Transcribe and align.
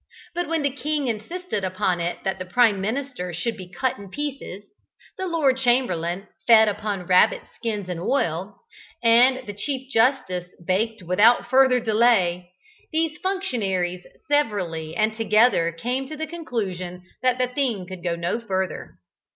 But 0.33 0.47
when 0.49 0.63
the 0.63 0.71
king 0.71 1.07
insisted 1.09 1.63
upon 1.63 1.99
it 1.99 2.23
that 2.23 2.39
the 2.39 2.45
Prime 2.45 2.81
Minister 2.81 3.35
should 3.35 3.55
be 3.55 3.71
cut 3.71 3.99
in 3.99 4.09
pieces, 4.09 4.63
the 5.15 5.27
Lord 5.27 5.57
Chamberlain 5.59 6.27
fed 6.47 6.67
upon 6.67 7.05
rabbit 7.05 7.43
skins 7.55 7.87
and 7.87 7.99
oil, 8.01 8.55
and 9.03 9.45
the 9.45 9.53
Chief 9.53 9.91
Justice 9.91 10.47
baked 10.65 11.03
without 11.03 11.51
further 11.51 11.79
delay, 11.79 12.49
these 12.91 13.19
functionaries 13.19 14.03
severally 14.27 14.95
and 14.95 15.15
together 15.15 15.71
came 15.71 16.07
to 16.07 16.17
the 16.17 16.25
conclusion 16.25 17.03
that 17.21 17.37
the 17.37 17.49
thing 17.49 17.85
could 17.85 18.03
go 18.03 18.15
no 18.15 18.39
further. 18.39 18.97